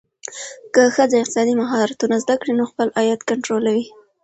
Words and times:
که 0.73 0.81
ښځه 0.95 1.15
اقتصادي 1.19 1.53
مهارتونه 1.61 2.15
زده 2.23 2.35
کړي، 2.41 2.53
نو 2.59 2.63
خپل 2.71 2.87
عاید 2.97 3.21
کنټرولوي. 3.29 3.85